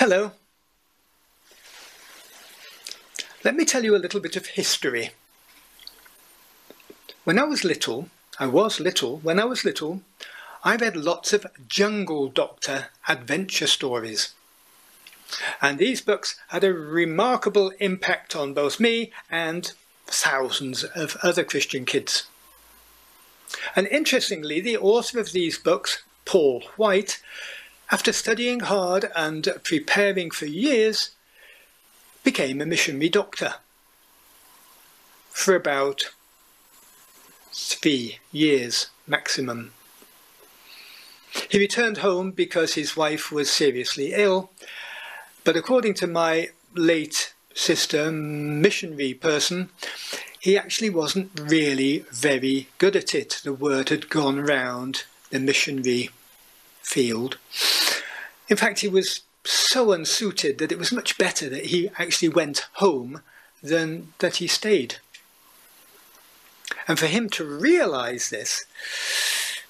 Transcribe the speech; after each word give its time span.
Hello. 0.00 0.32
Let 3.44 3.54
me 3.54 3.66
tell 3.66 3.84
you 3.84 3.94
a 3.94 4.00
little 4.00 4.18
bit 4.20 4.34
of 4.34 4.46
history. 4.46 5.10
When 7.24 7.38
I 7.38 7.44
was 7.44 7.64
little, 7.64 8.08
I 8.38 8.46
was 8.46 8.80
little, 8.80 9.18
when 9.18 9.38
I 9.38 9.44
was 9.44 9.62
little, 9.62 10.00
I 10.64 10.76
read 10.76 10.96
lots 10.96 11.34
of 11.34 11.46
Jungle 11.68 12.28
Doctor 12.28 12.86
adventure 13.08 13.66
stories. 13.66 14.32
And 15.60 15.78
these 15.78 16.00
books 16.00 16.40
had 16.48 16.64
a 16.64 16.72
remarkable 16.72 17.70
impact 17.78 18.34
on 18.34 18.54
both 18.54 18.80
me 18.80 19.12
and 19.30 19.70
thousands 20.06 20.82
of 20.82 21.18
other 21.22 21.44
Christian 21.44 21.84
kids. 21.84 22.24
And 23.76 23.86
interestingly, 23.88 24.62
the 24.62 24.78
author 24.78 25.20
of 25.20 25.32
these 25.32 25.58
books, 25.58 26.02
Paul 26.24 26.62
White, 26.78 27.20
after 27.90 28.12
studying 28.12 28.60
hard 28.60 29.10
and 29.16 29.48
preparing 29.64 30.30
for 30.30 30.46
years, 30.46 31.10
became 32.22 32.60
a 32.60 32.66
missionary 32.66 33.08
doctor 33.08 33.54
for 35.30 35.54
about 35.54 36.02
three 37.52 38.18
years 38.30 38.88
maximum. 39.06 39.72
He 41.48 41.58
returned 41.58 41.98
home 41.98 42.30
because 42.30 42.74
his 42.74 42.96
wife 42.96 43.32
was 43.32 43.50
seriously 43.50 44.12
ill, 44.14 44.50
but 45.44 45.56
according 45.56 45.94
to 45.94 46.06
my 46.06 46.50
late 46.74 47.34
sister, 47.54 48.12
missionary 48.12 49.14
person, 49.14 49.70
he 50.38 50.56
actually 50.56 50.90
wasn't 50.90 51.30
really 51.38 52.04
very 52.12 52.68
good 52.78 52.96
at 52.96 53.14
it. 53.14 53.40
The 53.42 53.52
word 53.52 53.88
had 53.88 54.08
gone 54.08 54.40
round 54.40 55.04
the 55.30 55.40
missionary 55.40 56.10
field. 56.82 57.38
In 58.50 58.56
fact, 58.56 58.80
he 58.80 58.88
was 58.88 59.20
so 59.44 59.92
unsuited 59.92 60.58
that 60.58 60.72
it 60.72 60.78
was 60.78 60.92
much 60.92 61.16
better 61.16 61.48
that 61.48 61.66
he 61.66 61.88
actually 61.96 62.28
went 62.28 62.66
home 62.74 63.22
than 63.62 64.12
that 64.18 64.36
he 64.36 64.48
stayed. 64.48 64.96
And 66.88 66.98
for 66.98 67.06
him 67.06 67.30
to 67.30 67.44
realize 67.44 68.28
this, 68.28 68.64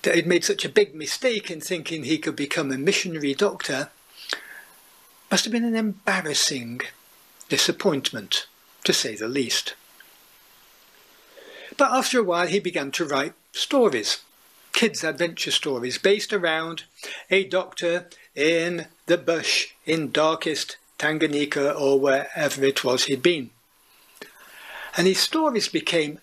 that 0.02 0.14
he'd 0.14 0.26
made 0.26 0.44
such 0.44 0.64
a 0.64 0.70
big 0.70 0.94
mistake 0.94 1.50
in 1.50 1.60
thinking 1.60 2.04
he 2.04 2.18
could 2.18 2.34
become 2.34 2.72
a 2.72 2.78
missionary 2.78 3.34
doctor, 3.34 3.90
must 5.30 5.44
have 5.44 5.52
been 5.52 5.64
an 5.64 5.76
embarrassing 5.76 6.80
disappointment, 7.50 8.46
to 8.84 8.94
say 8.94 9.14
the 9.14 9.28
least. 9.28 9.74
But 11.76 11.92
after 11.92 12.18
a 12.18 12.24
while, 12.24 12.46
he 12.46 12.60
began 12.60 12.90
to 12.92 13.04
write 13.04 13.34
stories, 13.52 14.22
kids' 14.72 15.04
adventure 15.04 15.50
stories, 15.50 15.98
based 15.98 16.32
around 16.32 16.84
a 17.30 17.44
doctor 17.44 18.08
in 18.34 18.86
the 19.06 19.18
bush 19.18 19.68
in 19.86 20.12
darkest 20.12 20.76
Tanganyika 20.98 21.78
or 21.78 21.98
wherever 21.98 22.64
it 22.64 22.84
was 22.84 23.04
he'd 23.04 23.22
been. 23.22 23.50
And 24.96 25.06
his 25.06 25.20
stories 25.20 25.68
became 25.68 26.18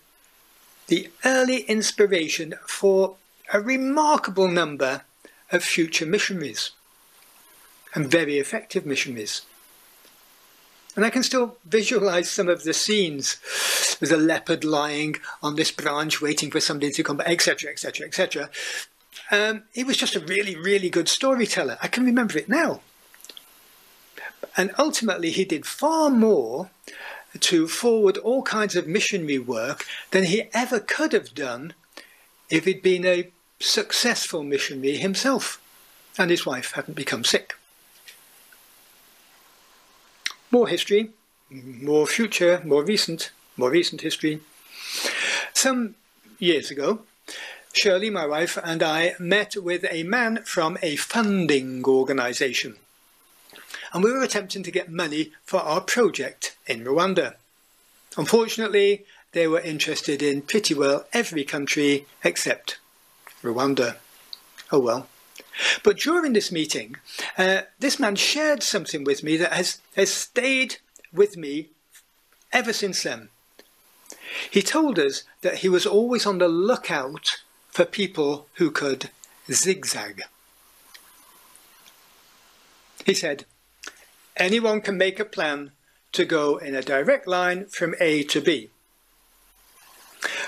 the 0.88 1.10
early 1.26 1.62
inspiration 1.62 2.56
for 2.66 3.16
a 3.52 3.60
remarkable 3.60 4.48
number 4.48 5.02
of 5.52 5.64
future 5.64 6.06
missionaries 6.06 6.72
and 7.94 8.12
very 8.12 8.38
effective 8.38 8.86
missionaries. 8.86 9.42
And 10.96 11.06
I 11.06 11.10
can 11.10 11.24
still 11.24 11.58
visualize 11.66 12.30
some 12.30 12.50
of 12.50 12.64
the 12.64 12.74
scenes. 12.74 13.38
There's 14.00 14.12
a 14.12 14.18
leopard 14.18 14.64
lying 14.64 15.16
on 15.44 15.56
this 15.56 15.72
branch 15.72 16.22
waiting 16.22 16.52
for 16.52 16.60
somebody 16.60 16.92
to 16.92 17.04
come, 17.04 17.22
etc., 17.22 17.72
etc., 17.72 18.08
etc. 18.08 18.50
Um, 19.32 19.64
he 19.74 19.84
was 19.84 19.98
just 19.98 20.16
a 20.16 20.20
really, 20.20 20.56
really 20.56 20.90
good 20.90 21.10
storyteller. 21.10 21.78
I 21.82 21.88
can 21.88 22.06
remember 22.06 22.38
it 22.38 22.50
now. 22.50 22.82
And 24.56 24.72
ultimately, 24.78 25.32
he 25.32 25.46
did 25.46 25.66
far 25.66 26.10
more 26.10 26.70
to 27.40 27.68
forward 27.68 28.18
all 28.18 28.42
kinds 28.42 28.76
of 28.76 28.88
missionary 28.88 29.38
work 29.40 29.86
than 30.12 30.26
he 30.26 30.50
ever 30.54 30.80
could 30.80 31.14
have 31.14 31.36
done 31.36 31.74
if 32.50 32.66
he'd 32.66 32.82
been 32.82 33.06
a 33.06 33.30
successful 33.60 34.44
missionary 34.44 34.98
himself 34.98 35.62
and 36.18 36.32
his 36.32 36.46
wife 36.46 36.72
hadn't 36.72 36.96
become 36.96 37.24
sick. 37.24 37.56
More 40.50 40.68
history, 40.68 41.12
more 41.50 42.08
future, 42.08 42.62
more 42.66 42.84
recent, 42.84 43.32
more 43.56 43.70
recent 43.70 44.02
history. 44.02 44.40
Some 45.54 45.96
years 46.40 46.72
ago, 46.72 47.02
Shirley, 47.78 48.10
my 48.10 48.26
wife, 48.26 48.58
and 48.64 48.82
I 48.84 49.14
met 49.20 49.56
with 49.56 49.86
a 49.90 50.04
man 50.04 50.44
from 50.44 50.78
a 50.82 50.96
funding 50.96 51.84
organisation 51.86 52.78
and 53.94 54.04
we 54.04 54.12
were 54.12 54.24
attempting 54.24 54.64
to 54.64 54.72
get 54.72 54.92
money 54.92 55.32
for 55.44 55.60
our 55.60 55.82
project 55.82 56.56
in 56.66 56.84
Rwanda. 56.84 57.36
Unfortunately, 58.18 59.06
they 59.32 59.48
were 59.48 59.60
interested 59.60 60.22
in 60.22 60.42
pretty 60.42 60.74
well 60.74 61.06
every 61.14 61.44
country 61.44 62.06
except 62.24 62.78
Rwanda. 63.42 63.98
Oh 64.72 64.80
well. 64.80 65.08
But 65.84 65.98
during 65.98 66.34
this 66.34 66.52
meeting, 66.52 66.98
uh, 67.38 67.62
this 67.80 68.00
man 68.00 68.16
shared 68.16 68.62
something 68.62 69.04
with 69.04 69.24
me 69.24 69.38
that 69.38 69.54
has, 69.54 69.80
has 69.96 70.12
stayed 70.12 70.78
with 71.12 71.38
me 71.38 71.70
ever 72.54 72.74
since 72.74 73.04
then. 73.04 73.30
He 74.52 74.62
told 74.62 75.00
us 75.00 75.24
that 75.42 75.58
he 75.58 75.70
was 75.70 75.86
always 75.86 76.26
on 76.26 76.38
the 76.38 76.48
lookout 76.48 77.42
for 77.78 77.86
people 77.86 78.48
who 78.56 78.72
could 78.72 79.12
zigzag. 79.52 80.24
He 83.06 83.14
said, 83.14 83.46
anyone 84.36 84.82
can 84.82 84.98
make 84.98 85.20
a 85.20 85.26
plan 85.26 85.74
to 86.14 86.26
go 86.26 86.58
in 86.58 86.74
a 86.74 86.82
direct 86.82 87.28
line 87.28 87.66
from 87.66 87.94
A 88.00 88.24
to 88.24 88.42
B. 88.42 88.72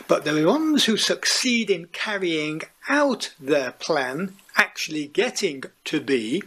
But 0.08 0.26
the 0.26 0.44
ones 0.44 0.86
who 0.86 0.98
succeed 0.98 1.70
in 1.70 1.90
carrying 1.90 2.64
out 2.88 3.36
their 3.40 3.74
plan, 3.74 4.34
actually 4.56 5.06
getting 5.06 5.66
to 5.86 6.02
B, 6.02 6.42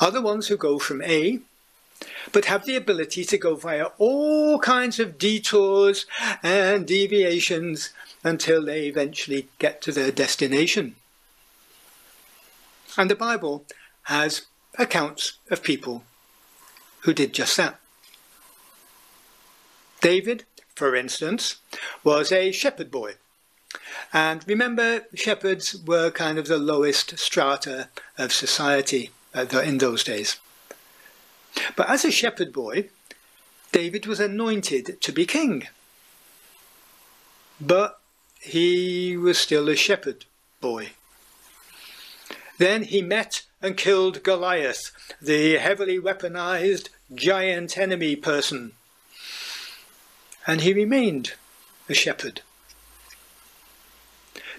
are 0.00 0.10
the 0.10 0.20
ones 0.20 0.48
who 0.48 0.56
go 0.56 0.80
from 0.80 1.02
A, 1.02 1.38
but 2.32 2.46
have 2.46 2.66
the 2.66 2.74
ability 2.74 3.24
to 3.26 3.38
go 3.38 3.54
via 3.54 3.90
all 3.98 4.58
kinds 4.58 4.98
of 4.98 5.18
detours 5.18 6.04
and 6.42 6.84
deviations 6.84 7.90
until 8.28 8.64
they 8.64 8.86
eventually 8.86 9.48
get 9.58 9.80
to 9.82 9.92
their 9.92 10.12
destination. 10.12 10.94
And 12.96 13.10
the 13.10 13.16
Bible 13.16 13.64
has 14.04 14.46
accounts 14.78 15.38
of 15.50 15.62
people 15.62 16.04
who 17.00 17.14
did 17.14 17.32
just 17.32 17.56
that. 17.56 17.78
David, 20.00 20.44
for 20.74 20.94
instance, 20.94 21.56
was 22.04 22.30
a 22.30 22.52
shepherd 22.52 22.90
boy. 22.90 23.14
And 24.12 24.46
remember, 24.46 25.06
shepherds 25.14 25.76
were 25.84 26.10
kind 26.10 26.38
of 26.38 26.46
the 26.46 26.58
lowest 26.58 27.18
strata 27.18 27.88
of 28.16 28.32
society 28.32 29.10
uh, 29.34 29.46
in 29.64 29.78
those 29.78 30.04
days. 30.04 30.38
But 31.76 31.90
as 31.90 32.04
a 32.04 32.10
shepherd 32.10 32.52
boy, 32.52 32.88
David 33.72 34.06
was 34.06 34.20
anointed 34.20 35.00
to 35.00 35.12
be 35.12 35.26
king. 35.26 35.66
But 37.60 37.97
he 38.40 39.16
was 39.16 39.38
still 39.38 39.68
a 39.68 39.76
shepherd 39.76 40.24
boy. 40.60 40.90
Then 42.58 42.84
he 42.84 43.02
met 43.02 43.42
and 43.62 43.76
killed 43.76 44.22
Goliath, 44.22 44.90
the 45.20 45.58
heavily 45.58 45.98
weaponized 45.98 46.88
giant 47.14 47.78
enemy 47.78 48.16
person. 48.16 48.72
And 50.46 50.60
he 50.60 50.72
remained 50.72 51.34
a 51.88 51.94
shepherd. 51.94 52.42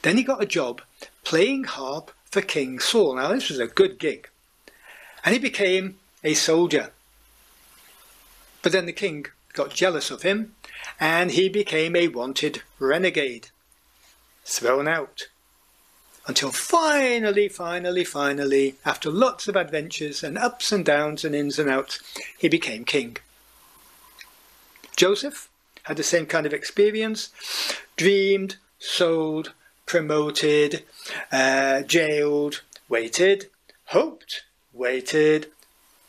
Then 0.01 0.17
he 0.17 0.23
got 0.23 0.41
a 0.41 0.45
job 0.45 0.81
playing 1.23 1.65
harp 1.65 2.11
for 2.25 2.41
King 2.41 2.79
Saul. 2.79 3.15
Now, 3.15 3.33
this 3.33 3.49
was 3.49 3.59
a 3.59 3.67
good 3.67 3.99
gig. 3.99 4.29
And 5.25 5.33
he 5.33 5.39
became 5.39 5.99
a 6.23 6.33
soldier. 6.33 6.91
But 8.61 8.71
then 8.71 8.85
the 8.85 8.93
king 8.93 9.25
got 9.53 9.73
jealous 9.73 10.11
of 10.11 10.21
him 10.21 10.55
and 10.99 11.31
he 11.31 11.49
became 11.49 11.95
a 11.95 12.07
wanted 12.07 12.61
renegade, 12.77 13.49
thrown 14.49 14.87
out 14.87 15.27
until 16.27 16.51
finally, 16.51 17.49
finally, 17.49 18.03
finally, 18.03 18.75
after 18.85 19.09
lots 19.09 19.47
of 19.47 19.55
adventures 19.55 20.23
and 20.23 20.37
ups 20.37 20.71
and 20.71 20.85
downs 20.85 21.25
and 21.25 21.33
ins 21.33 21.57
and 21.57 21.69
outs, 21.69 21.99
he 22.37 22.47
became 22.47 22.85
king. 22.85 23.17
Joseph 24.95 25.49
had 25.83 25.97
the 25.97 26.03
same 26.03 26.27
kind 26.27 26.45
of 26.45 26.53
experience, 26.53 27.29
dreamed, 27.95 28.57
sold, 28.77 29.53
promoted, 29.87 30.83
uh, 31.31 31.81
jailed, 31.81 32.61
waited, 32.87 33.49
hoped, 33.85 34.43
waited, 34.71 35.47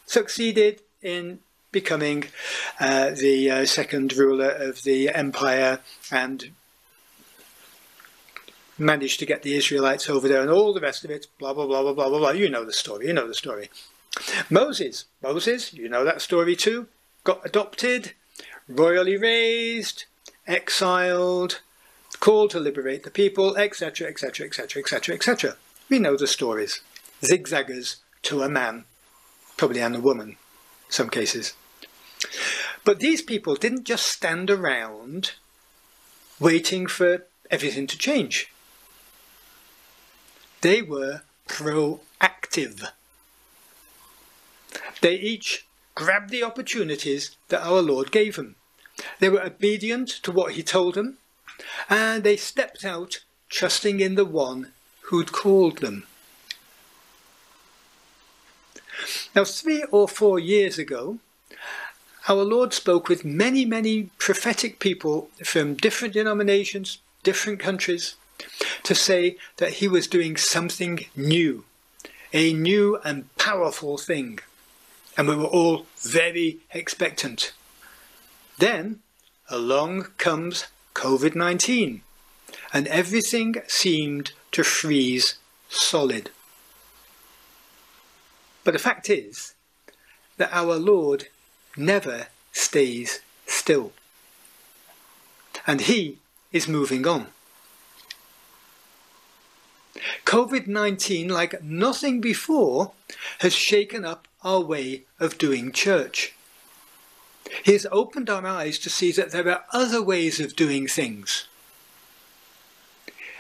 succeeded 0.05 0.83
in 1.01 1.39
becoming 1.73 2.25
uh, 2.79 3.11
the 3.11 3.51
uh, 3.51 3.65
second 3.65 4.13
ruler 4.13 4.51
of 4.51 4.83
the 4.83 5.09
empire 5.09 5.81
and 6.11 6.51
managed 8.81 9.21
to 9.21 9.27
get 9.27 9.43
the 9.43 9.55
Israelites 9.55 10.09
over 10.09 10.27
there 10.27 10.41
and 10.41 10.51
all 10.51 10.73
the 10.73 10.81
rest 10.81 11.05
of 11.05 11.11
it, 11.11 11.27
blah, 11.39 11.53
blah, 11.53 11.67
blah, 11.67 11.83
blah, 11.83 11.93
blah, 11.93 12.09
blah, 12.09 12.19
blah. 12.19 12.31
You 12.31 12.49
know 12.49 12.65
the 12.65 12.73
story, 12.73 13.07
you 13.07 13.13
know 13.13 13.29
the 13.29 13.35
story. 13.35 13.71
Moses, 14.49 15.05
Moses, 15.23 15.73
you 15.73 15.89
know 15.89 16.05
that 16.05 16.21
story 16.23 16.57
too, 16.57 16.89
got 17.23 17.45
adopted, 17.45 18.13
royally 18.69 19.17
raised, 19.17 20.07
exiled, 20.47 21.61
called 22.19 22.51
to 22.51 22.61
liberate 22.61 23.05
the 23.05 23.11
people, 23.11 23.57
etc., 23.57 24.09
etc., 24.09 24.47
etc., 24.47 24.83
etc., 24.83 25.15
etc. 25.15 25.57
We 25.89 25.99
know 25.99 26.17
the 26.17 26.27
stories. 26.27 26.81
Zigzaggers 27.23 27.97
to 28.23 28.43
a 28.43 28.49
man, 28.49 28.85
probably 29.57 29.81
and 29.81 29.97
a 29.97 30.01
woman, 30.01 30.37
some 30.89 31.11
cases. 31.11 31.55
But 32.85 32.99
these 32.99 33.23
people 33.23 33.55
didn't 33.55 33.85
just 33.85 34.07
stand 34.07 34.51
around 34.51 35.33
waiting 36.39 36.87
for 36.87 37.27
everything 37.51 37.87
to 37.87 37.99
change. 37.99 38.51
They 40.61 40.83
were 40.83 41.23
proactive. 41.49 42.91
They 45.01 45.15
each 45.15 45.67
grabbed 45.95 46.31
the 46.31 46.43
opportunities 46.43 47.37
that 47.49 47.63
our 47.63 47.81
Lord 47.81 48.13
gave 48.13 48.37
them. 48.37 48.57
They 49.19 49.29
were 49.29 49.43
obedient 49.43 50.09
to 50.23 50.33
what 50.33 50.53
he 50.53 50.63
told 50.63 50.95
them, 50.95 51.19
and 51.89 52.23
they 52.23 52.37
stepped 52.37 52.85
out 52.85 53.21
trusting 53.49 54.01
in 54.01 54.15
the 54.15 54.25
one 54.25 54.73
who'd 55.05 55.33
called 55.33 55.79
them. 55.79 56.07
Now, 59.35 59.45
three 59.45 59.85
or 59.91 60.07
four 60.07 60.39
years 60.39 60.79
ago, 60.79 61.19
our 62.29 62.45
Lord 62.45 62.75
spoke 62.75 63.09
with 63.09 63.25
many, 63.25 63.65
many 63.65 64.11
prophetic 64.19 64.79
people 64.79 65.31
from 65.43 65.75
different 65.75 66.15
denominations, 66.15 66.99
different 67.23 67.59
countries, 67.59 68.17
to 68.83 68.95
say 68.95 69.37
that 69.57 69.75
he 69.75 69.89
was 69.89 70.07
doing 70.07 70.37
something 70.37 71.07
new, 71.17 71.65
a 72.33 72.53
new 72.53 72.99
and 73.05 73.35
powerful 73.37 73.99
thing. 73.99 74.41
And 75.17 75.29
we 75.29 75.37
were 75.37 75.45
all 75.45 75.87
very 75.99 76.59
expectant. 76.73 77.53
Then 78.59 79.01
along 79.49 80.09
comes 80.19 80.67
COVID 80.95 81.35
19, 81.35 82.03
and 82.73 82.87
everything 82.89 83.57
seemed 83.67 84.33
to 84.53 84.63
freeze 84.63 85.37
solid. 85.69 86.31
But 88.65 88.73
the 88.73 88.79
fact 88.79 89.09
is 89.09 89.55
that 90.37 90.51
our 90.53 90.77
Lord 90.77 91.29
never 91.77 92.27
stays 92.53 93.21
still. 93.47 93.93
And 95.67 95.83
he 95.83 96.19
is 96.53 96.69
moving 96.69 97.07
on. 97.07 97.29
COVID 100.25 100.67
19, 100.67 101.29
like 101.29 101.63
nothing 101.63 102.21
before, 102.21 102.93
has 103.41 103.53
shaken 103.53 104.05
up 104.05 104.29
our 104.43 104.61
way 104.61 105.03
of 105.19 105.39
doing 105.39 105.73
church. 105.73 106.35
He 107.65 107.73
has 107.73 107.87
opened 107.91 108.31
our 108.31 108.47
eyes 108.47 108.79
to 108.81 108.91
see 108.91 109.13
that 109.13 109.33
there 109.33 109.49
are 109.49 109.65
other 109.73 110.03
ways 110.03 110.39
of 110.39 110.55
doing 110.55 110.87
things. 110.87 111.49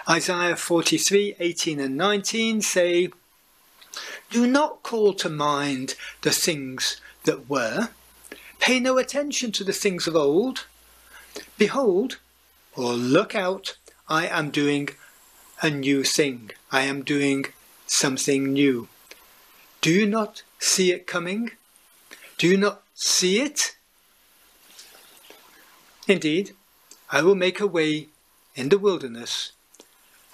Isaiah 0.08 0.56
43 0.56 1.36
18 1.38 1.78
and 1.78 1.96
19 1.96 2.62
say, 2.62 3.10
Do 4.30 4.46
not 4.46 4.82
call 4.82 5.14
to 5.14 5.28
mind 5.28 5.94
the 6.22 6.32
things 6.32 7.00
that 7.24 7.48
were, 7.48 7.90
Pay 8.60 8.78
no 8.78 8.98
attention 8.98 9.52
to 9.52 9.64
the 9.64 9.72
things 9.72 10.06
of 10.06 10.14
old. 10.14 10.66
Behold, 11.56 12.18
or 12.76 12.92
look 12.92 13.34
out, 13.34 13.76
I 14.06 14.26
am 14.26 14.50
doing 14.50 14.90
a 15.62 15.70
new 15.70 16.02
thing. 16.02 16.50
I 16.72 16.82
am 16.82 17.02
doing 17.02 17.46
something 17.86 18.52
new. 18.52 18.88
Do 19.80 19.90
you 19.90 20.06
not 20.06 20.42
see 20.58 20.92
it 20.92 21.06
coming? 21.06 21.52
Do 22.38 22.46
you 22.48 22.56
not 22.56 22.82
see 22.94 23.40
it? 23.40 23.76
Indeed, 26.08 26.52
I 27.10 27.22
will 27.22 27.34
make 27.34 27.60
a 27.60 27.66
way 27.66 28.08
in 28.54 28.68
the 28.68 28.78
wilderness 28.78 29.52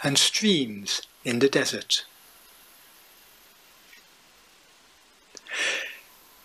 and 0.02 0.18
streams 0.18 1.02
in 1.24 1.38
the 1.40 1.48
desert. 1.48 2.04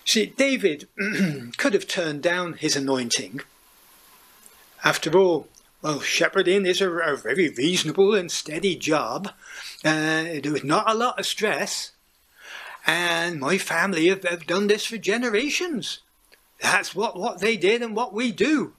See, 0.06 0.26
David 0.26 0.88
could 1.58 1.74
have 1.74 1.88
turned 1.88 2.22
down 2.22 2.54
his 2.54 2.76
anointing. 2.76 3.42
After 4.84 5.18
all, 5.18 5.48
well, 5.82 6.00
shepherding 6.00 6.66
is 6.66 6.82
a, 6.82 6.90
a 6.92 7.16
very 7.16 7.50
reasonable 7.50 8.14
and 8.14 8.32
steady 8.32 8.76
job. 8.76 9.32
Uh, 9.84 10.40
there 10.42 10.52
was 10.52 10.64
not 10.64 10.90
a 10.90 10.94
lot 10.94 11.20
of 11.20 11.26
stress. 11.26 11.92
And 12.86 13.40
my 13.40 13.58
family 13.58 14.10
have, 14.10 14.24
have 14.24 14.48
done 14.48 14.68
this 14.68 14.86
for 14.86 14.98
generations. 14.98 16.00
That's 16.62 16.94
what, 16.94 17.18
what 17.18 17.40
they 17.40 17.58
did 17.58 17.82
and 17.82 17.96
what 17.96 18.14
we 18.14 18.32
do. 18.32 18.74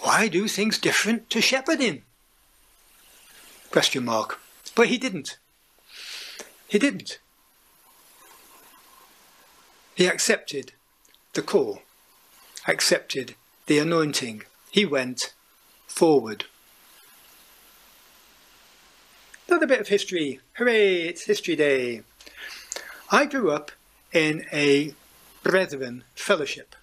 Why 0.00 0.28
do 0.28 0.48
things 0.48 0.78
different 0.78 1.30
to 1.30 1.40
shepherding? 1.40 2.02
Question 3.70 4.04
mark. 4.04 4.40
But 4.74 4.88
he 4.88 4.98
didn't. 4.98 5.38
He 6.68 6.78
didn't. 6.78 7.18
He 9.94 10.06
accepted 10.06 10.72
the 11.34 11.42
call, 11.42 11.82
accepted 12.66 13.36
the 13.66 13.78
anointing. 13.78 14.42
He 14.74 14.84
went 14.84 15.34
forward. 15.86 16.46
Another 19.46 19.68
bit 19.68 19.78
of 19.78 19.86
history. 19.86 20.40
Hooray, 20.54 21.02
it's 21.02 21.26
History 21.26 21.54
Day. 21.54 22.02
I 23.08 23.26
grew 23.26 23.52
up 23.52 23.70
in 24.12 24.46
a 24.52 24.96
Brethren 25.44 26.02
fellowship. 26.16 26.74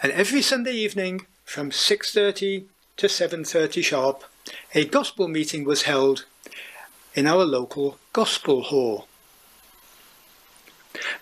And 0.00 0.12
every 0.12 0.40
Sunday 0.40 0.74
evening 0.74 1.26
from 1.44 1.72
6.30 1.72 2.66
to 2.98 3.06
7.30 3.08 3.82
sharp, 3.82 4.22
a 4.72 4.84
gospel 4.84 5.26
meeting 5.26 5.64
was 5.64 5.82
held 5.82 6.26
in 7.12 7.26
our 7.26 7.44
local 7.44 7.98
gospel 8.12 8.62
hall. 8.62 9.08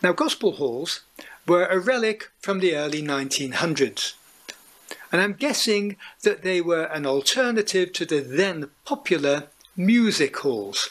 Now, 0.02 0.12
gospel 0.12 0.52
halls 0.56 1.00
were 1.46 1.64
a 1.64 1.78
relic 1.78 2.30
from 2.40 2.60
the 2.60 2.76
early 2.76 3.00
1900s, 3.00 4.12
and 5.10 5.20
I'm 5.20 5.32
guessing 5.32 5.96
that 6.22 6.42
they 6.42 6.60
were 6.60 6.84
an 6.84 7.06
alternative 7.06 7.92
to 7.94 8.04
the 8.04 8.20
then 8.20 8.70
popular 8.84 9.44
music 9.76 10.36
halls, 10.38 10.90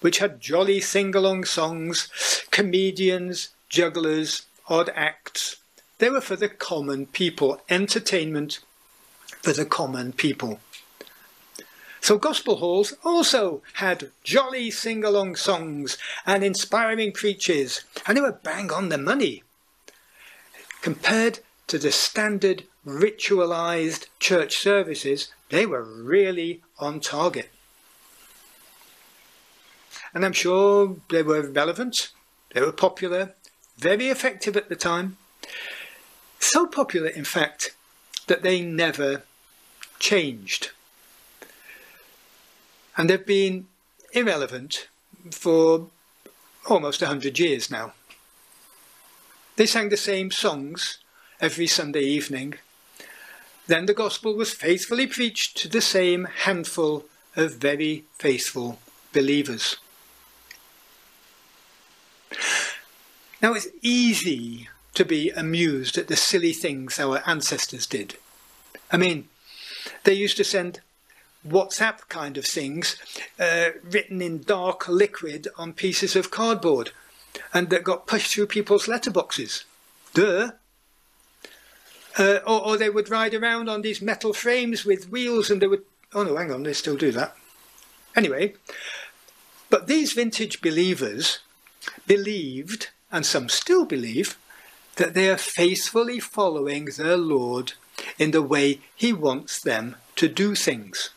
which 0.00 0.18
had 0.18 0.40
jolly 0.40 0.80
sing-along 0.80 1.44
songs, 1.44 2.08
comedians, 2.50 3.50
jugglers, 3.68 4.42
odd 4.68 4.90
acts. 4.94 5.56
They 5.98 6.10
were 6.10 6.20
for 6.20 6.36
the 6.36 6.48
common 6.48 7.06
people, 7.06 7.60
entertainment 7.68 8.60
for 9.42 9.52
the 9.52 9.66
common 9.66 10.12
people. 10.12 10.60
So 12.00 12.18
gospel 12.18 12.56
halls 12.56 12.94
also 13.04 13.62
had 13.74 14.10
jolly 14.22 14.70
sing-along 14.70 15.36
songs 15.36 15.98
and 16.24 16.44
inspiring 16.44 17.12
preachers, 17.12 17.82
and 18.06 18.16
they 18.16 18.20
were 18.20 18.38
bang 18.42 18.70
on 18.70 18.90
the 18.90 18.98
money. 18.98 19.42
Compared 20.82 21.40
to 21.66 21.78
the 21.78 21.90
standard 21.90 22.64
ritualized 22.86 24.06
church 24.20 24.56
services, 24.56 25.32
they 25.50 25.66
were 25.66 25.82
really 25.82 26.62
on 26.78 27.00
target. 27.00 27.50
And 30.14 30.24
I'm 30.24 30.32
sure 30.32 30.96
they 31.10 31.22
were 31.22 31.42
relevant, 31.42 32.12
they 32.54 32.60
were 32.60 32.72
popular, 32.72 33.34
very 33.76 34.08
effective 34.08 34.56
at 34.56 34.68
the 34.68 34.76
time. 34.76 35.18
So 36.38 36.66
popular, 36.66 37.08
in 37.08 37.24
fact, 37.24 37.74
that 38.28 38.42
they 38.42 38.62
never 38.62 39.24
changed 39.98 40.70
and 42.96 43.10
they've 43.10 43.26
been 43.26 43.66
irrelevant 44.12 44.88
for 45.30 45.88
almost 46.68 47.02
a 47.02 47.06
hundred 47.06 47.38
years 47.38 47.70
now. 47.70 47.92
They 49.56 49.66
sang 49.66 49.90
the 49.90 49.96
same 49.96 50.30
songs 50.30 50.98
every 51.40 51.66
Sunday 51.66 52.02
evening. 52.02 52.54
Then 53.66 53.86
the 53.86 53.94
gospel 53.94 54.34
was 54.34 54.52
faithfully 54.52 55.06
preached 55.06 55.56
to 55.58 55.68
the 55.68 55.80
same 55.80 56.24
handful 56.44 57.04
of 57.34 57.56
very 57.56 58.04
faithful 58.18 58.78
believers. 59.12 59.76
Now 63.42 63.54
it's 63.54 63.68
easy 63.82 64.68
to 64.94 65.04
be 65.04 65.30
amused 65.30 65.98
at 65.98 66.08
the 66.08 66.16
silly 66.16 66.52
things 66.52 66.98
our 66.98 67.22
ancestors 67.26 67.86
did. 67.86 68.16
I 68.90 68.96
mean, 68.96 69.28
they 70.04 70.14
used 70.14 70.36
to 70.38 70.44
send 70.44 70.80
WhatsApp 71.46 72.08
kind 72.08 72.38
of 72.38 72.46
things 72.46 72.96
uh, 73.38 73.70
written 73.82 74.22
in 74.22 74.42
dark 74.42 74.88
liquid 74.88 75.48
on 75.56 75.72
pieces 75.72 76.16
of 76.16 76.30
cardboard 76.30 76.92
and 77.52 77.70
that 77.70 77.84
got 77.84 78.06
pushed 78.06 78.34
through 78.34 78.46
people's 78.46 78.86
letterboxes. 78.86 79.64
Duh. 80.14 80.52
Uh, 82.18 82.38
or, 82.46 82.66
or, 82.66 82.76
they 82.78 82.88
would 82.88 83.10
ride 83.10 83.34
around 83.34 83.68
on 83.68 83.82
these 83.82 84.00
metal 84.00 84.32
frames 84.32 84.86
with 84.86 85.10
wheels 85.10 85.50
and 85.50 85.60
they 85.60 85.66
would. 85.66 85.82
Oh 86.14 86.22
no, 86.22 86.36
hang 86.36 86.50
on, 86.50 86.62
they 86.62 86.72
still 86.72 86.96
do 86.96 87.12
that. 87.12 87.36
Anyway, 88.14 88.54
but 89.68 89.86
these 89.86 90.14
vintage 90.14 90.62
believers 90.62 91.40
believed, 92.06 92.88
and 93.12 93.26
some 93.26 93.48
still 93.48 93.84
believe, 93.84 94.38
that 94.96 95.12
they 95.12 95.28
are 95.28 95.36
faithfully 95.36 96.18
following 96.18 96.86
their 96.86 97.18
Lord 97.18 97.74
in 98.18 98.30
the 98.30 98.42
way 98.42 98.80
He 98.94 99.12
wants 99.12 99.60
them 99.60 99.96
to 100.16 100.28
do 100.28 100.54
things. 100.54 101.10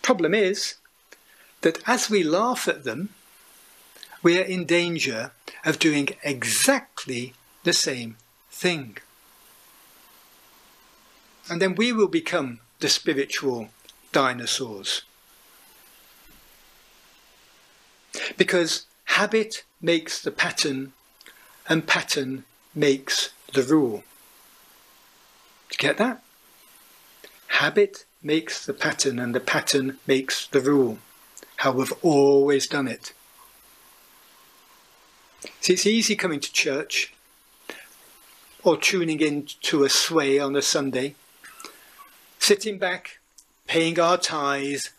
Problem 0.00 0.32
is 0.34 0.76
that 1.60 1.86
as 1.86 2.08
we 2.08 2.22
laugh 2.22 2.66
at 2.66 2.84
them, 2.84 3.10
we 4.22 4.38
are 4.38 4.44
in 4.44 4.64
danger 4.64 5.32
of 5.64 5.78
doing 5.78 6.08
exactly 6.22 7.34
the 7.62 7.72
same 7.72 8.16
thing. 8.50 8.98
And 11.48 11.60
then 11.60 11.74
we 11.74 11.92
will 11.92 12.08
become 12.08 12.60
the 12.80 12.88
spiritual 12.88 13.68
dinosaurs. 14.12 15.02
Because 18.36 18.86
habit 19.04 19.64
makes 19.80 20.20
the 20.20 20.30
pattern 20.30 20.92
and 21.68 21.86
pattern 21.86 22.44
makes 22.74 23.30
the 23.52 23.62
rule. 23.62 24.04
Do 25.68 25.74
you 25.74 25.78
Get 25.78 25.98
that? 25.98 26.22
Habit 27.48 28.04
makes 28.22 28.64
the 28.64 28.72
pattern 28.72 29.18
and 29.18 29.34
the 29.34 29.40
pattern 29.40 29.98
makes 30.06 30.46
the 30.46 30.60
rule. 30.60 30.98
How 31.56 31.72
we've 31.72 31.92
always 32.02 32.66
done 32.66 32.88
it. 32.88 33.12
See, 35.60 35.74
it's 35.74 35.86
easy 35.86 36.16
coming 36.16 36.40
to 36.40 36.52
church 36.52 37.12
or 38.62 38.76
tuning 38.76 39.20
in 39.20 39.46
to 39.62 39.84
a 39.84 39.88
sway 39.88 40.38
on 40.38 40.54
a 40.56 40.62
Sunday, 40.62 41.14
sitting 42.38 42.78
back, 42.78 43.18
paying 43.66 43.98
our 43.98 44.18
tithes 44.18 44.90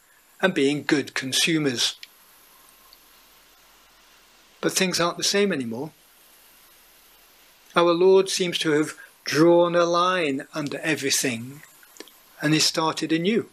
and 0.41 0.53
being 0.53 0.83
good 0.83 1.13
consumers. 1.13 1.95
But 4.59 4.73
things 4.73 4.99
aren't 4.99 5.17
the 5.17 5.23
same 5.23 5.51
anymore. 5.51 5.91
Our 7.75 7.93
Lord 7.93 8.29
seems 8.29 8.57
to 8.59 8.71
have 8.71 8.95
drawn 9.23 9.75
a 9.75 9.85
line 9.85 10.47
under 10.53 10.79
everything 10.79 11.61
and 12.41 12.53
he 12.53 12.59
started 12.59 13.11
anew. 13.11 13.49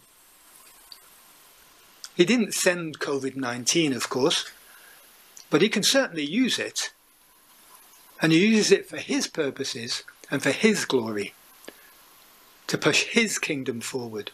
He 2.15 2.25
didn't 2.25 2.53
send 2.53 2.99
COVID 2.99 3.35
19, 3.35 3.93
of 3.93 4.09
course, 4.09 4.49
but 5.49 5.61
he 5.61 5.69
can 5.69 5.83
certainly 5.83 6.25
use 6.25 6.59
it. 6.59 6.91
And 8.21 8.31
he 8.31 8.45
uses 8.45 8.71
it 8.71 8.89
for 8.89 8.97
his 8.97 9.27
purposes 9.27 10.03
and 10.29 10.43
for 10.43 10.51
his 10.51 10.85
glory, 10.85 11.33
to 12.67 12.77
push 12.77 13.05
his 13.05 13.39
kingdom 13.39 13.81
forward. 13.81 14.31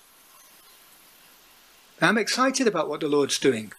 I'm 2.02 2.18
excited 2.18 2.68
about 2.68 2.90
what 2.90 3.00
the 3.00 3.08
Lord's 3.08 3.40
doing 3.40 3.72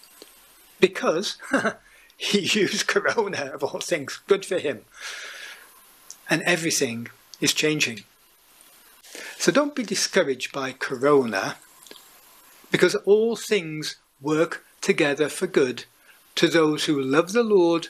because 0.81 1.37
he 2.17 2.41
used 2.41 2.87
Corona, 2.87 3.51
of 3.53 3.63
all 3.63 3.81
things, 3.81 4.21
good 4.27 4.47
for 4.47 4.59
him. 4.59 4.85
And 6.31 6.43
everything 6.43 7.09
is 7.41 7.53
changing. 7.53 8.05
So 9.39 9.53
don't 9.53 9.75
be 9.75 9.83
discouraged 9.83 10.53
by 10.53 10.73
Corona 10.73 11.57
because 12.71 12.95
all 12.95 13.37
things 13.37 13.97
work 14.21 14.65
together 14.81 15.29
for 15.29 15.47
good 15.47 15.85
to 16.37 16.49
those 16.49 16.85
who 16.85 17.01
love 17.01 17.33
the 17.33 17.43
Lord 17.43 17.89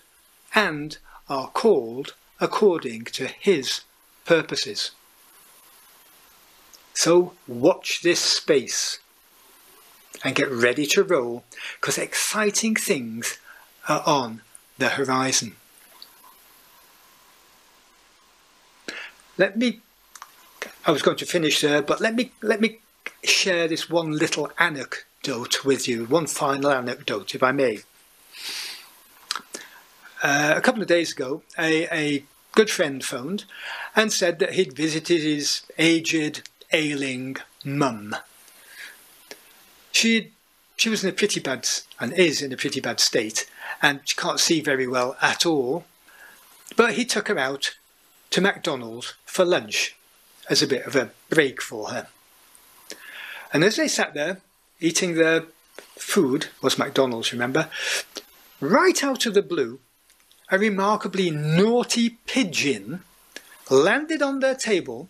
and 0.54 0.98
are 1.28 1.48
called 1.48 2.14
according 2.40 3.04
to 3.04 3.26
his 3.26 3.82
purposes. 4.24 4.92
So 6.94 7.34
watch 7.46 8.02
this 8.02 8.20
space 8.20 8.98
and 10.24 10.34
get 10.34 10.50
ready 10.50 10.86
to 10.86 11.02
roll 11.02 11.44
because 11.80 11.98
exciting 11.98 12.74
things 12.74 13.38
are 13.88 14.02
on 14.06 14.40
the 14.78 14.90
horizon. 14.90 15.56
Let 19.38 19.58
me, 19.58 19.80
I 20.86 20.90
was 20.90 21.02
going 21.02 21.18
to 21.18 21.26
finish 21.26 21.60
there, 21.60 21.82
but 21.82 22.00
let 22.00 22.14
me, 22.14 22.32
let 22.42 22.60
me 22.60 22.78
share 23.22 23.68
this 23.68 23.90
one 23.90 24.12
little 24.12 24.50
anecdote 24.58 25.64
with 25.64 25.86
you, 25.86 26.06
one 26.06 26.26
final 26.26 26.70
anecdote, 26.70 27.34
if 27.34 27.42
I 27.42 27.52
may. 27.52 27.80
Uh, 30.26 30.54
a 30.56 30.60
couple 30.60 30.82
of 30.82 30.88
days 30.88 31.12
ago, 31.12 31.40
a, 31.56 31.86
a 31.96 32.24
good 32.50 32.68
friend 32.68 33.04
phoned 33.04 33.44
and 33.94 34.12
said 34.12 34.40
that 34.40 34.54
he'd 34.54 34.72
visited 34.72 35.22
his 35.22 35.62
aged, 35.78 36.48
ailing 36.72 37.36
mum. 37.64 38.16
She 39.92 40.32
she 40.76 40.88
was 40.88 41.04
in 41.04 41.10
a 41.10 41.12
pretty 41.12 41.38
bad 41.38 41.68
and 42.00 42.12
is 42.12 42.42
in 42.42 42.52
a 42.52 42.56
pretty 42.56 42.80
bad 42.80 42.98
state, 42.98 43.48
and 43.80 44.00
she 44.04 44.16
can't 44.16 44.40
see 44.40 44.60
very 44.60 44.88
well 44.88 45.16
at 45.22 45.46
all. 45.46 45.84
But 46.74 46.94
he 46.94 47.04
took 47.04 47.28
her 47.28 47.38
out 47.38 47.76
to 48.30 48.40
McDonald's 48.40 49.14
for 49.26 49.44
lunch 49.44 49.94
as 50.50 50.60
a 50.60 50.66
bit 50.66 50.86
of 50.86 50.96
a 50.96 51.10
break 51.30 51.62
for 51.62 51.90
her. 51.90 52.08
And 53.52 53.62
as 53.62 53.76
they 53.76 53.86
sat 53.86 54.14
there 54.14 54.40
eating 54.80 55.14
their 55.14 55.44
food, 55.94 56.48
was 56.60 56.78
McDonald's, 56.78 57.32
remember, 57.32 57.70
right 58.60 59.04
out 59.04 59.24
of 59.24 59.34
the 59.34 59.42
blue, 59.42 59.78
a 60.50 60.58
remarkably 60.58 61.30
naughty 61.30 62.10
pigeon 62.26 63.02
landed 63.70 64.22
on 64.22 64.40
their 64.40 64.54
table 64.54 65.08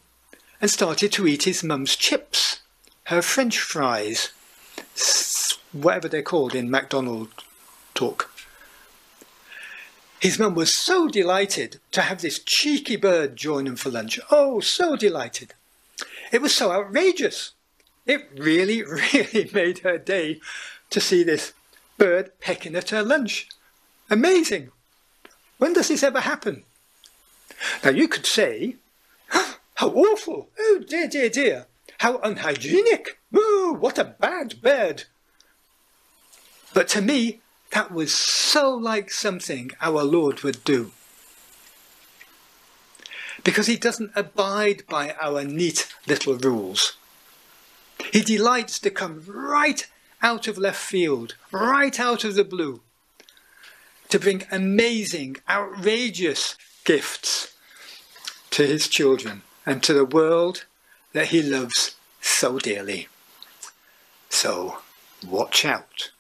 and 0.61 0.71
started 0.71 1.13
to 1.13 1.27
eat 1.27 1.43
his 1.43 1.63
mum's 1.63 1.95
chips, 1.95 2.61
her 3.05 3.21
French 3.21 3.59
fries, 3.59 4.33
whatever 5.73 6.09
they're 6.09 6.23
called 6.23 6.55
in 6.55 6.71
McDonald 6.71 7.29
talk. 7.95 8.31
His 10.19 10.39
mum 10.39 10.55
was 10.55 10.75
so 10.75 11.09
delighted 11.09 11.79
to 11.93 12.03
have 12.03 12.23
this 12.23 12.39
cheeky 12.39 12.97
bird 12.97 13.37
join 13.37 13.67
him 13.67 13.77
for 13.77 13.91
lunch. 13.91 14.19
Oh, 14.31 14.61
so 14.61 14.97
delighted. 14.97 15.53
It 16.33 16.41
was 16.41 16.55
so 16.55 16.73
outrageous. 16.73 17.53
It 18.07 18.29
really, 18.35 18.83
really 19.13 19.51
made 19.53 19.81
her 19.81 19.99
day 19.99 20.41
to 20.91 21.01
see 21.01 21.23
this 21.23 21.53
bird 21.99 22.31
pecking 22.41 22.75
at 22.75 22.91
her 22.91 23.03
lunch. 23.03 23.49
Amazing. 24.09 24.71
When 25.59 25.73
does 25.73 25.89
this 25.89 26.03
ever 26.03 26.21
happen? 26.21 26.65
Now 27.83 27.91
you 27.91 28.09
could 28.09 28.27
say, 28.27 28.77
how 29.77 29.91
awful! 29.91 30.49
Oh 30.59 30.83
dear, 30.87 31.09
dear, 31.09 31.29
dear! 31.29 31.67
How 31.99 32.19
unhygienic! 32.19 33.19
Oh, 33.35 33.77
what 33.79 33.99
a 33.99 34.05
bad 34.05 34.61
bird! 34.63 35.05
But 36.75 36.89
to 36.89 37.01
me, 37.01 37.41
that 37.73 37.91
was 37.93 38.15
so 38.15 38.71
like 38.71 39.11
something 39.11 39.71
our 39.81 40.03
Lord 40.03 40.43
would 40.43 40.65
do. 40.65 40.93
Because 43.45 43.67
he 43.67 43.77
doesn't 43.77 44.13
abide 44.15 44.83
by 44.89 45.15
our 45.21 45.45
neat 45.45 45.93
little 46.07 46.37
rules. 46.37 46.97
He 48.13 48.21
delights 48.21 48.79
to 48.81 48.91
come 48.91 49.25
right 49.27 49.87
out 50.23 50.49
of 50.49 50.59
left 50.59 50.81
field, 50.81 51.35
right 51.53 51.99
out 52.01 52.25
of 52.25 52.35
the 52.35 52.45
blue, 52.45 52.81
to 54.09 54.19
bring 54.19 54.45
amazing, 54.51 55.37
outrageous 55.49 56.57
gifts 56.85 57.55
to 58.51 58.67
his 58.67 58.89
children 58.89 59.43
and 59.65 59.83
to 59.83 59.93
the 59.93 60.05
world 60.05 60.65
that 61.13 61.29
he 61.29 61.43
loves 61.43 61.97
so 62.21 62.59
dearly. 62.59 63.09
So 64.29 64.79
watch 65.27 65.65
out. 65.65 66.11